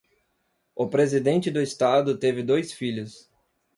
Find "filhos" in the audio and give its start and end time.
2.73-3.29